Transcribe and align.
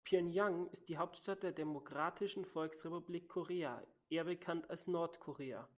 Pjöngjang 0.03 0.67
ist 0.71 0.89
die 0.89 0.97
Hauptstadt 0.97 1.43
der 1.43 1.51
Demokratischen 1.51 2.43
Volksrepublik 2.43 3.27
Korea, 3.29 3.83
eher 4.09 4.23
bekannt 4.23 4.67
als 4.71 4.87
Nordkorea. 4.87 5.69